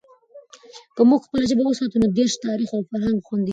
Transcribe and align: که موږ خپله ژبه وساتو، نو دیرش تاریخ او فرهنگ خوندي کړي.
که 0.95 1.01
موږ 1.09 1.19
خپله 1.25 1.45
ژبه 1.49 1.63
وساتو، 1.65 1.95
نو 2.01 2.07
دیرش 2.17 2.33
تاریخ 2.45 2.69
او 2.75 2.81
فرهنگ 2.89 3.17
خوندي 3.27 3.45
کړي. 3.47 3.49